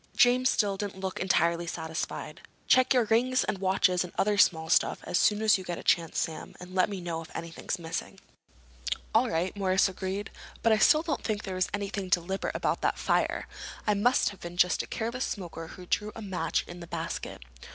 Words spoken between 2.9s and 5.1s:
your rings and watches and other small stuff